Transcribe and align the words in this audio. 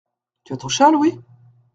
Tu 0.43 0.53
as 0.53 0.57
ton 0.57 0.67
châle, 0.67 0.95
oui? 0.95 1.13